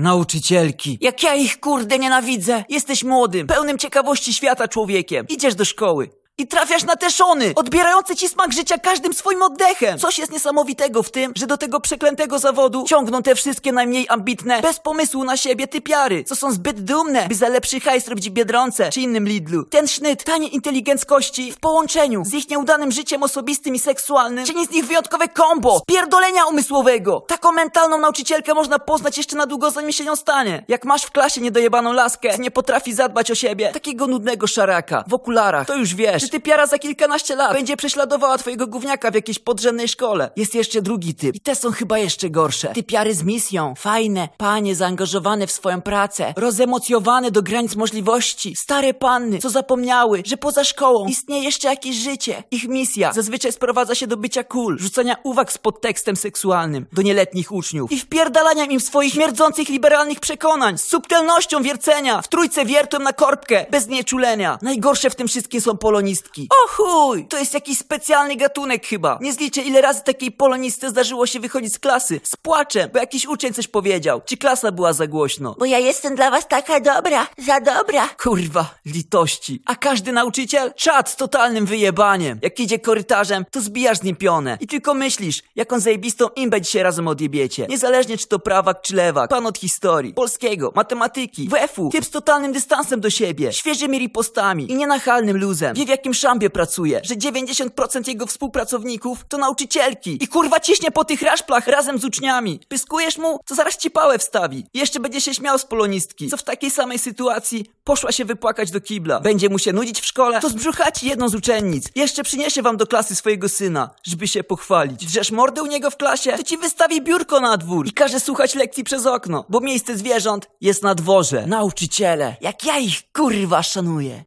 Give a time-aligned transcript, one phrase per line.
[0.00, 0.98] Nauczycielki.
[1.00, 2.64] Jak ja ich kurde nienawidzę.
[2.68, 5.26] Jesteś młodym, pełnym ciekawości świata człowiekiem.
[5.28, 6.10] Idziesz do szkoły.
[6.40, 9.98] I trafiasz na te szony, odbierające ci smak życia każdym swoim oddechem.
[9.98, 14.62] Coś jest niesamowitego w tym, że do tego przeklętego zawodu ciągną te wszystkie najmniej ambitne,
[14.62, 18.32] bez pomysłu na siebie typiary, co są zbyt dumne, by za lepszy hajs robić w
[18.32, 19.64] Biedronce czy innym Lidlu.
[19.64, 24.70] Ten sznyt taniej inteligenckości w połączeniu z ich nieudanym życiem osobistym i seksualnym czyni z
[24.70, 27.20] nich wyjątkowe kombo, pierdolenia umysłowego.
[27.20, 30.64] Taką mentalną nauczycielkę można poznać jeszcze na długo zanim się nią stanie.
[30.68, 35.14] Jak masz w klasie niedojebaną laskę, nie potrafi zadbać o siebie, takiego nudnego szaraka w
[35.14, 39.14] okularach, to już wiesz, że ty piara za kilkanaście lat będzie prześladowała twojego gówniaka w
[39.14, 40.30] jakiejś podrzędnej szkole.
[40.36, 42.68] Jest jeszcze drugi typ i te są chyba jeszcze gorsze.
[42.68, 49.38] Typiary z misją, fajne, panie zaangażowane w swoją pracę, rozemocjowane do granic możliwości, stare panny,
[49.38, 52.42] co zapomniały, że poza szkołą istnieje jeszcze jakieś życie.
[52.50, 57.52] Ich misja zazwyczaj sprowadza się do bycia cool, rzucania uwag z podtekstem seksualnym do nieletnich
[57.52, 63.12] uczniów i wpierdalania im swoich śmierdzących liberalnych przekonań z subtelnością wiercenia, w trójce wiertłem na
[63.12, 64.58] korbkę, bez nieczulenia.
[64.62, 66.19] Najgorsze w tym wszystkim są polonistki.
[66.50, 67.26] O chuj!
[67.28, 69.18] To jest jakiś specjalny gatunek chyba.
[69.20, 73.26] Nie zliczę ile razy takiej polonisty zdarzyło się wychodzić z klasy z płaczem, bo jakiś
[73.26, 74.22] uczeń coś powiedział.
[74.24, 75.56] Czy klasa była za głośno?
[75.58, 78.08] Bo ja jestem dla was taka dobra, za dobra.
[78.22, 79.62] Kurwa, litości.
[79.66, 80.72] A każdy nauczyciel?
[80.76, 82.38] Czad z totalnym wyjebaniem.
[82.42, 84.58] Jak idzie korytarzem, to zbijasz z nim pionę.
[84.60, 87.66] I tylko myślisz, jaką zajebistą imbę dzisiaj razem odjebiecie.
[87.68, 92.52] Niezależnie czy to prawak czy lewak, pan od historii, polskiego, matematyki, WF-u, typ z totalnym
[92.52, 95.74] dystansem do siebie, świeżymi ripostami i nienachalnym luzem.
[95.74, 100.24] Wie w jakim szambie pracuje, że 90% jego współpracowników to nauczycielki.
[100.24, 102.60] I kurwa ciśnie po tych raszplach razem z uczniami.
[102.68, 104.66] Pyskujesz mu, to zaraz ci pałę wstawi.
[104.74, 108.80] Jeszcze będzie się śmiał z polonistki, co w takiej samej sytuacji poszła się wypłakać do
[108.80, 109.20] kibla.
[109.20, 111.84] Będzie mu się nudzić w szkole, to zbrzuchaci jedną z uczennic.
[111.94, 115.06] Jeszcze przyniesie wam do klasy swojego syna, żeby się pochwalić.
[115.06, 118.54] Drzesz mordę u niego w klasie, to ci wystawi biurko na dwór i każe słuchać
[118.54, 121.46] lekcji przez okno, bo miejsce zwierząt jest na dworze.
[121.46, 124.18] Nauczyciele, jak ja ich kurwa szanuję.